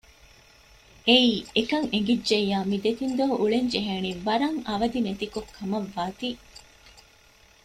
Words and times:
އެއީ 1.07 1.33
އެކަން 1.55 1.87
އެނގިއްޖެއްޔާ 1.91 2.57
މި 2.69 2.77
ދެތިން 2.83 3.15
ދުވަހު 3.17 3.35
އުޅެންޖެހޭނީ 3.39 4.11
ވަރަށް 4.27 4.59
އަވަދިނެތި 4.67 5.25
ކޮށް 5.33 5.51
ކަމަށް 5.57 5.89
ވާތީ 5.95 6.29